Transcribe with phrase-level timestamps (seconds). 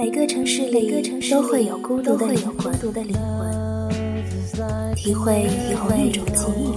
[0.00, 0.90] 每个城市里
[1.30, 2.72] 都会有孤独的灵魂，
[4.96, 6.72] 体会体会一种寂寞。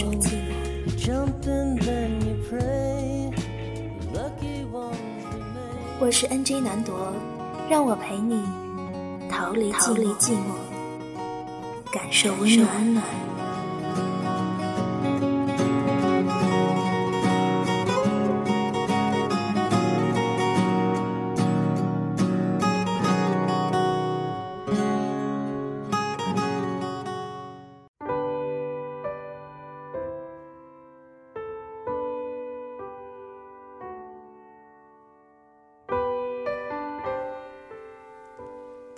[6.01, 6.91] 我是 NJ 南铎，
[7.69, 8.41] 让我陪你
[9.29, 9.93] 逃离寂
[10.33, 10.57] 寞，
[11.93, 12.67] 感受温暖。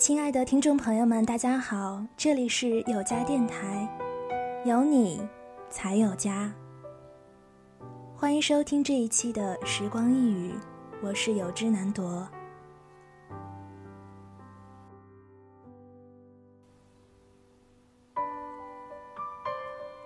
[0.06, 3.90] 亲爱的听众朋友们，大家好，这里是有家电台，
[4.64, 5.20] 有你
[5.68, 6.54] 才有家。
[8.16, 10.54] 欢迎收听这一期的时光一语，
[11.02, 12.30] 我是有知南铎。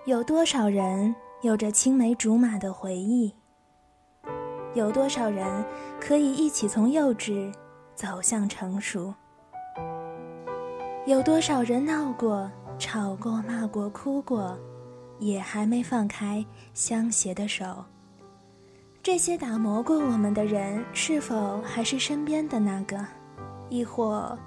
[0.06, 3.34] 有多少人有着青梅竹马的回忆？
[4.72, 5.62] 有多少人
[6.00, 7.52] 可以一起从幼稚
[7.94, 9.12] 走向成熟？
[11.06, 14.56] 有多少人闹过、吵过、骂过、哭过，
[15.18, 17.84] 也还没放开相携的手？
[19.02, 22.98] 这些打磨过我们的人，是否还是身边的那个？
[23.70, 24.38] 亦或，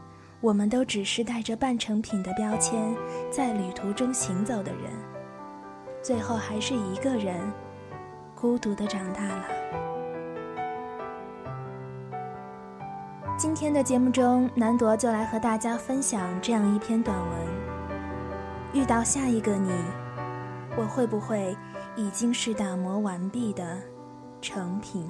[0.42, 2.96] 我们都只是带着半成品的标签，
[3.32, 4.92] 在旅途中行走的人，
[6.04, 7.52] 最后还是一个人，
[8.36, 9.63] 孤独的长大了。
[13.36, 17.38] 今天的节目中，南铎就来和大家分享这样一篇短文：
[18.74, 19.72] 遇到下一个你，
[20.78, 21.58] 我会不会
[21.96, 23.80] 已经是打磨完毕的
[24.40, 25.10] 成品？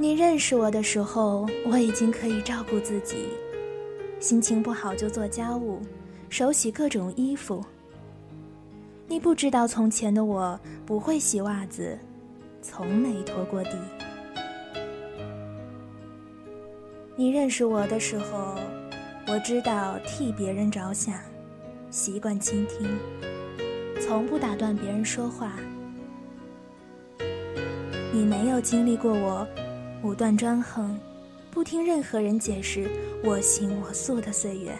[0.00, 3.16] 你认识我的时候，我已经可以照顾自己，
[4.20, 5.82] 心情不好就做家务，
[6.28, 7.64] 手洗各种衣服。
[9.08, 11.98] 你不知道从前的我不会洗袜子，
[12.62, 13.70] 从没拖过地。
[17.16, 18.54] 你认识我的时候，
[19.26, 21.18] 我知道替别人着想，
[21.90, 22.88] 习惯倾听，
[24.00, 25.54] 从不打断别人说话。
[28.12, 29.44] 你没有经历过我。
[30.02, 30.98] 武断专横，
[31.50, 32.88] 不听任何人解释，
[33.24, 34.72] 我行我素的岁月。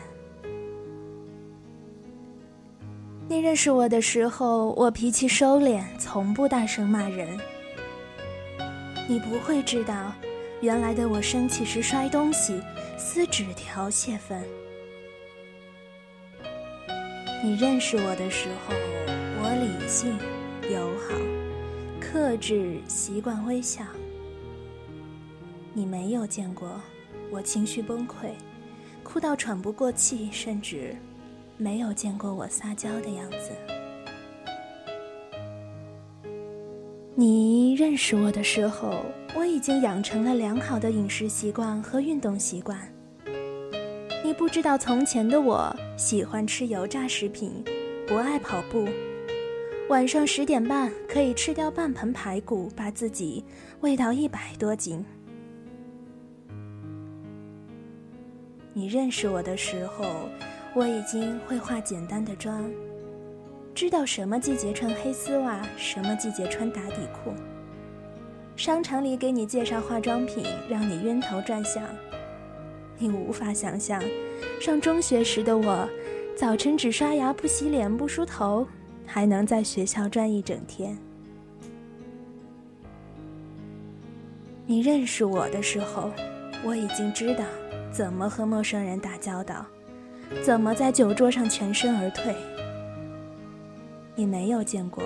[3.29, 7.29] 你认识我的时候，我脾气收敛，从不大声骂人。
[9.09, 10.13] 你不会知道，
[10.61, 12.61] 原来的我生气时摔东西、
[12.97, 14.41] 撕纸条泄愤。
[17.43, 18.75] 你认识我的时候，
[19.43, 20.17] 我理性、
[20.73, 21.15] 友好、
[22.01, 23.83] 克制，习惯微笑。
[25.79, 26.69] 你没有见过
[27.31, 28.33] 我情绪崩溃，
[29.05, 30.93] 哭到喘不过气，甚至
[31.57, 33.53] 没有见过我撒娇的样子。
[37.15, 39.05] 你认识我的时候，
[39.37, 42.77] 我已经养成了良好的饮食习惯和运动习惯。
[44.25, 47.53] 你不知道从前的我喜欢吃油炸食品，
[48.05, 48.85] 不爱跑步，
[49.89, 53.45] 晚上十点半可以吃掉半盆排骨，把自己
[53.79, 55.05] 喂到一百多斤。
[58.79, 60.05] 你认识我的时候，
[60.73, 62.71] 我已经会化简单的妆，
[63.75, 67.33] 知道什么季节穿黑丝袜，什么季节穿打底裤。
[68.55, 71.83] 商场里给你介绍化妆品，让你晕头转向。
[72.99, 74.01] 你无法想象，
[74.61, 75.89] 上中学时的我，
[76.37, 78.65] 早晨只刷牙不洗脸不梳头，
[79.05, 80.97] 还能在学校转一整天。
[84.67, 86.13] 你认识我的时候，
[86.65, 87.45] 我已经知道。
[87.99, 89.67] 怎么和陌生人打交道？
[90.45, 92.33] 怎么在酒桌上全身而退？
[94.15, 95.03] 你没有见过。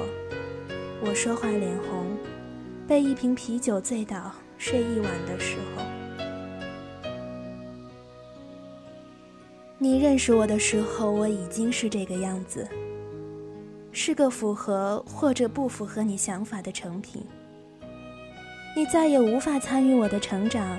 [1.03, 2.05] 我说话脸红，
[2.87, 5.83] 被一瓶啤酒醉倒，睡一晚的时候。
[9.79, 12.69] 你认识我的时候，我已经是这个样子，
[13.91, 17.25] 是个符合或者不符合你想法的成品。
[18.77, 20.79] 你再也无法参与我的成长，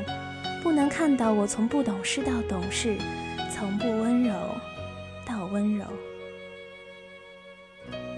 [0.64, 2.96] 不能看到我从不懂事到懂事，
[3.54, 4.34] 从不温柔
[5.26, 5.86] 到温柔。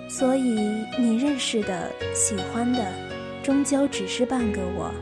[0.08, 2.94] 所以你认识的、喜欢的，
[3.42, 4.94] 终究只是半个我。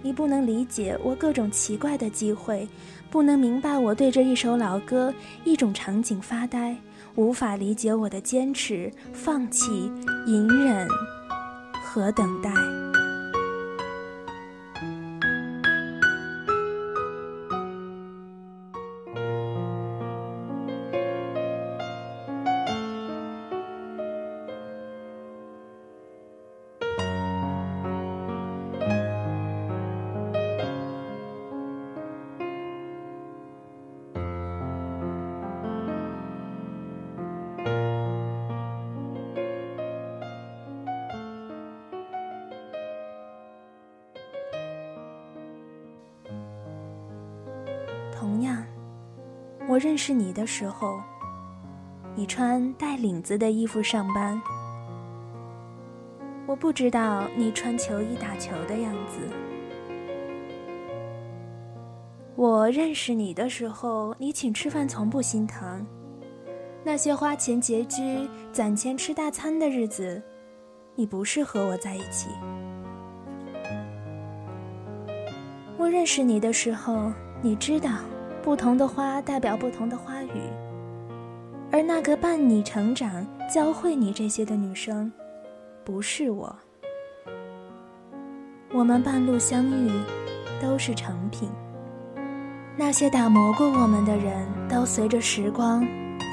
[0.00, 2.66] 你不能理解我各种奇怪的机会。
[3.10, 5.12] 不能明白我对着一首老歌、
[5.42, 6.76] 一种场景发呆，
[7.14, 9.90] 无法理解我的坚持、放弃、
[10.26, 10.86] 隐忍
[11.82, 12.50] 和等待。
[49.78, 51.00] 我认识你的时候，
[52.16, 54.42] 你穿带领子的衣服上班。
[56.46, 59.20] 我不知道你穿球衣打球的样子。
[62.34, 65.86] 我认识你的时候，你请吃饭从不心疼。
[66.82, 70.20] 那些花钱拮据、攒钱吃大餐的日子，
[70.96, 72.30] 你不是和我在一起。
[75.76, 77.12] 我认识你的时候。
[77.40, 77.88] 你知道，
[78.48, 80.40] 不同的花代表不同的花语，
[81.70, 85.12] 而那个伴你成长、教会你这些的女生，
[85.84, 86.56] 不是我。
[88.72, 89.90] 我们半路相遇，
[90.62, 91.50] 都是成品。
[92.74, 95.82] 那些打磨过我们的人，都随着时光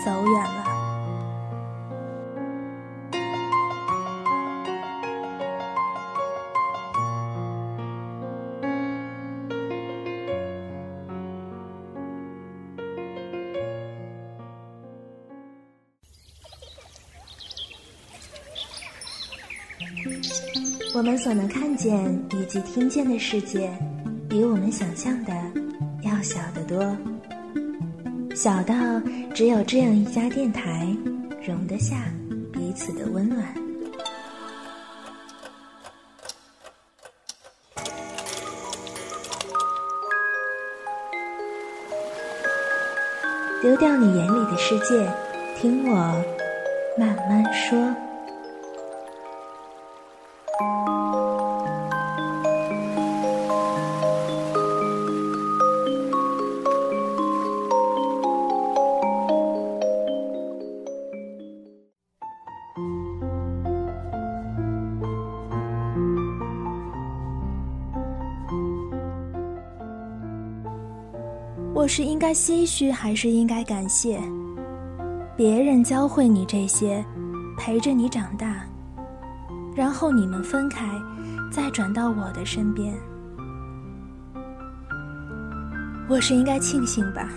[0.05, 0.64] 走远了。
[20.95, 23.69] 我们所能看见以及听见的世界，
[24.29, 25.33] 比我们想象的
[26.03, 26.95] 要小得多，
[28.33, 28.73] 小到
[29.33, 30.87] 只有这样一家电台，
[31.45, 31.97] 容得下
[32.53, 33.43] 彼此的温暖。
[43.61, 45.05] 丢掉你眼里的世界，
[45.57, 45.97] 听我
[46.97, 47.93] 慢慢说。
[71.75, 74.17] 我是应该唏嘘，还是应该感谢？
[75.35, 77.05] 别人教会你这些，
[77.57, 78.65] 陪着你长大，
[79.75, 80.87] 然后你们分开，
[81.51, 82.95] 再转到我的身边。
[86.07, 87.27] 我是应该庆幸吧？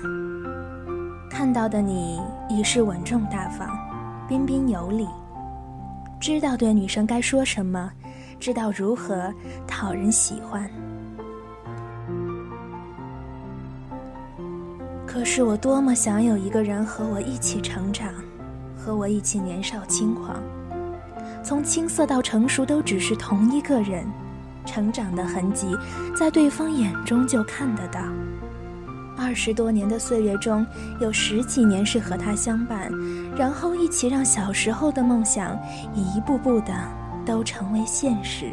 [1.28, 3.76] 看到的你已是稳重大方、
[4.28, 5.09] 彬彬有礼，
[6.21, 7.90] 知道对女生该说什么，
[8.38, 9.35] 知道如何
[9.66, 10.71] 讨人喜欢。
[15.18, 18.08] 可是我多么想有一个人和我一起成长，
[18.76, 20.40] 和我一起年少轻狂，
[21.42, 24.06] 从青涩到成熟都只是同一个人，
[24.64, 25.76] 成长的痕迹
[26.16, 27.98] 在对方眼中就看得到。
[29.16, 30.64] 二十多年的岁月中，
[31.00, 32.88] 有十几年是和他相伴，
[33.37, 35.58] 然后一起让小时候的梦想
[35.96, 36.72] 一步步的
[37.26, 38.46] 都成为现实。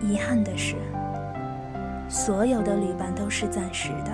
[0.00, 0.74] 遗憾的是。
[2.12, 4.12] 所有的旅伴都是暂时的，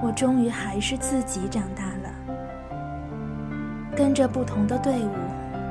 [0.00, 2.08] 我终于还是自己长大了，
[3.96, 5.10] 跟着不同的队伍，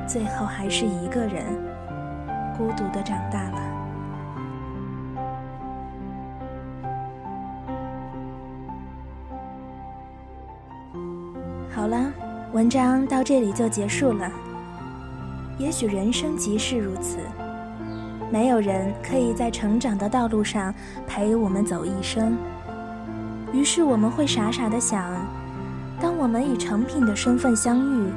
[0.06, 1.42] 最后还是一个人，
[2.54, 3.62] 孤独的长大了。
[11.74, 12.12] 好了，
[12.52, 14.30] 文章到这里就结束了。
[15.56, 17.16] 也许人生即是如此。
[18.30, 20.74] 没有人可以在成长的道路上
[21.06, 22.36] 陪我们走一生，
[23.52, 25.00] 于是我们会傻傻的想：
[26.00, 28.10] 当我们以成品的身份相遇，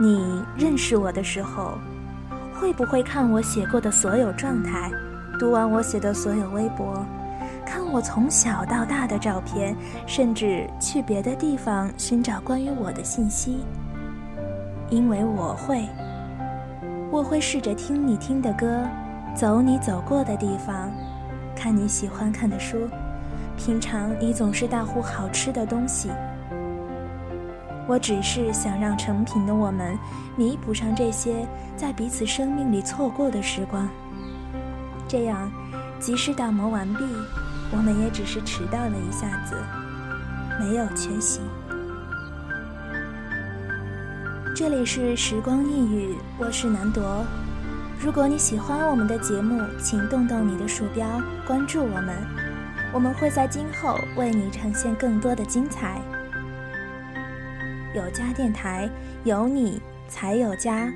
[0.00, 1.78] 你认识我的时候，
[2.54, 4.90] 会不会看我写过的所有状态，
[5.40, 7.04] 读完我写的所有微博，
[7.64, 9.74] 看我从小到大的照片，
[10.06, 13.60] 甚至去别的地方寻找关于我的信息？
[14.90, 15.88] 因为我会，
[17.10, 18.86] 我会试着听你听的歌，
[19.36, 20.90] 走你走过的地方，
[21.54, 22.88] 看你喜欢看的书，
[23.54, 26.10] 平常你总是大呼好吃的东西。
[27.86, 29.96] 我只是想让成品的我们
[30.36, 33.86] 弥补上这些在彼此生命里错过的时光，
[35.06, 35.52] 这样，
[36.00, 37.04] 即使打磨完毕，
[37.72, 39.54] 我们也只是迟到了一下子，
[40.58, 41.40] 没有缺席。
[44.54, 47.22] 这里是时光一语，我是南铎。
[47.98, 52.14] 如果你喜欢我们的节目，请动动你的鼠标关注我们，
[52.92, 56.00] 我们会在今后为你呈现更多的精彩。
[57.94, 58.88] 有家电台，
[59.24, 60.92] 有你才有家。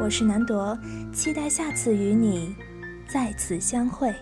[0.00, 0.76] 我是南铎，
[1.12, 2.56] 期待下次与你
[3.06, 4.12] 再次相会。